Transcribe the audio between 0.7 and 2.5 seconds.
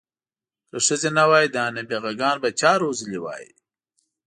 ښځې نه وای دا نابغه ګان به